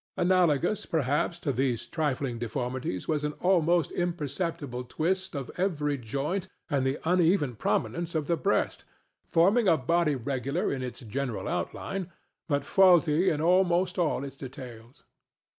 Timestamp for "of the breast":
8.15-8.83